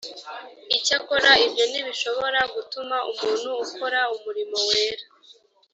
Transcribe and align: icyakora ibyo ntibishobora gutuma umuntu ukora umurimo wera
icyakora 0.77 1.29
ibyo 1.45 1.63
ntibishobora 1.71 2.39
gutuma 2.55 2.97
umuntu 3.11 3.49
ukora 3.63 3.99
umurimo 4.15 4.57
wera 4.67 5.05